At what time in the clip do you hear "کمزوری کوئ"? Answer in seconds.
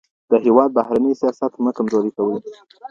1.77-2.37